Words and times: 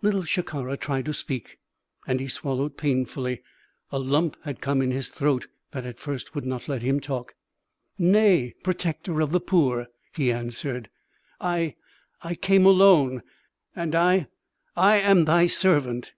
Little 0.00 0.22
Shikara 0.22 0.78
tried 0.78 1.04
to 1.04 1.12
speak, 1.12 1.58
and 2.06 2.18
he 2.18 2.26
swallowed 2.26 2.78
painfully. 2.78 3.42
A 3.92 3.98
lump 3.98 4.38
had 4.44 4.62
come 4.62 4.80
in 4.80 4.90
his 4.90 5.10
throat 5.10 5.46
that 5.72 5.84
at 5.84 5.98
first 5.98 6.34
would 6.34 6.46
not 6.46 6.68
let 6.68 6.80
him 6.80 7.00
talk. 7.00 7.34
"Nay, 7.98 8.54
Protector 8.62 9.20
of 9.20 9.30
the 9.30 9.40
Poor!" 9.40 9.88
he 10.14 10.32
answered. 10.32 10.88
"I 11.38 11.76
I 12.22 12.34
came 12.34 12.64
alone. 12.64 13.22
And 13.76 13.94
I 13.94 14.28
I 14.74 15.00
am 15.00 15.26
thy 15.26 15.48
servant." 15.48 16.14